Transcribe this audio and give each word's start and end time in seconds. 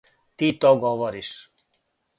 Ти 0.35 0.53
то 0.59 0.75
говориш! 0.75 1.31